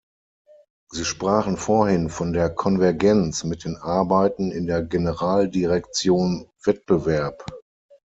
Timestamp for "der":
2.33-2.49, 4.65-4.81